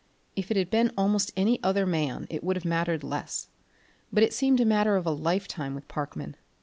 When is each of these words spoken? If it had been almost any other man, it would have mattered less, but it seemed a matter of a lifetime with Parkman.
If 0.35 0.49
it 0.49 0.57
had 0.57 0.71
been 0.71 0.89
almost 0.97 1.31
any 1.37 1.61
other 1.61 1.85
man, 1.85 2.25
it 2.31 2.43
would 2.43 2.55
have 2.55 2.65
mattered 2.65 3.03
less, 3.03 3.49
but 4.11 4.23
it 4.23 4.33
seemed 4.33 4.59
a 4.59 4.65
matter 4.65 4.95
of 4.95 5.05
a 5.05 5.11
lifetime 5.11 5.75
with 5.75 5.87
Parkman. 5.87 6.37